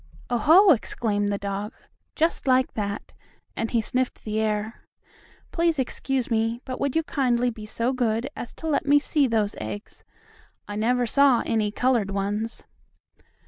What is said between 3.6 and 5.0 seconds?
he sniffed the air.